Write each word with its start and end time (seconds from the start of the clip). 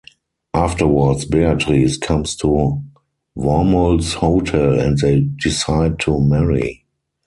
Afterwards, 0.55 1.25
Beatrice 1.25 1.95
comes 1.95 2.35
to 2.37 2.81
Wormold's 3.37 4.15
hotel, 4.15 4.79
and 4.79 4.97
they 4.97 5.19
decide 5.19 5.99
to 5.99 6.19
marry. 6.19 6.85